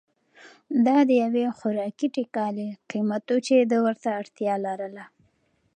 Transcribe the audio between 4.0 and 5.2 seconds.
اړتیا لرله.